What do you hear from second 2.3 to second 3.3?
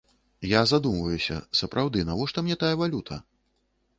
мне тая валюта?